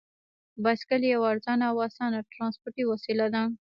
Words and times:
بایسکل 0.63 1.01
یوه 1.13 1.25
ارزانه 1.31 1.65
او 1.71 1.77
اسانه 1.87 2.19
ترانسپورتي 2.31 2.83
وسیله 2.91 3.27
ده. 3.33 3.43